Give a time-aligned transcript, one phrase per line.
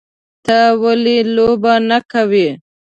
[0.45, 2.47] _ته ولې لوبه نه کوې؟